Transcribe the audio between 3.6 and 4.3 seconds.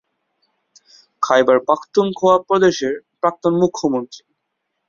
মুখ্যমন্ত্রী।